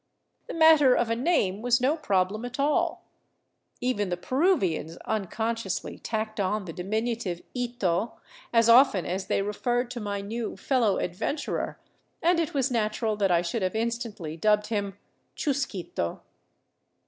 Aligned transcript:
The 0.47 0.55
matter 0.55 0.95
of 0.95 1.11
a 1.11 1.15
name 1.15 1.61
was 1.61 1.79
no 1.79 1.95
problem 1.95 2.43
at 2.43 2.59
all. 2.59 3.03
Even 3.81 4.09
the 4.09 4.17
Peruvians 4.17 4.97
unconsciously 5.05 5.99
tacked 5.99 6.39
on 6.39 6.65
the 6.65 6.73
diminutive 6.73 7.43
ito 7.53 8.13
as 8.51 8.67
often 8.67 9.05
as 9.05 9.27
they 9.27 9.43
referred 9.43 9.91
to 9.91 9.99
my 9.99 10.19
new 10.19 10.57
fellow 10.57 10.97
adven 10.97 11.35
turer, 11.35 11.75
and 12.19 12.39
it 12.39 12.55
was 12.55 12.71
natural 12.71 13.15
that 13.17 13.29
I 13.29 13.43
should 13.43 13.61
have 13.61 13.75
instantly 13.75 14.35
dubbed 14.37 14.69
him 14.73 14.97
Chusquito. 15.35 16.21